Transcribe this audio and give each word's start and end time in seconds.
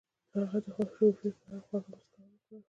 هغې 0.35 0.59
د 0.65 0.67
خوښ 0.75 0.89
شګوفه 0.97 1.29
په 1.37 1.43
اړه 1.49 1.59
خوږه 1.65 1.89
موسکا 1.91 2.21
هم 2.23 2.29
وکړه. 2.35 2.57